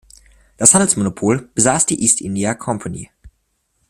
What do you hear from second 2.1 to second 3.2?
India Company.